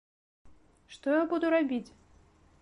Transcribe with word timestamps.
Што 0.95 1.07
я 1.17 1.21
буду 1.35 1.53
рабіць? 1.57 1.87